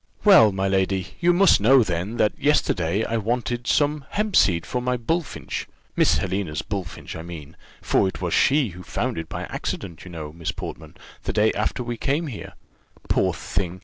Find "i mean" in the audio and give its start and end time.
7.15-7.55